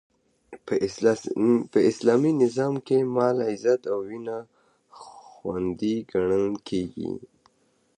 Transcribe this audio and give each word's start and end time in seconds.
په 1.75 1.79
اسلامي 1.91 2.31
نظام 2.43 2.73
کښي 2.87 2.99
مال، 3.15 3.37
عزت 3.49 3.81
او 3.91 3.99
وینه 4.07 4.37
خوندي 4.99 5.95
ګڼل 6.11 6.45
کیږي. 6.67 7.11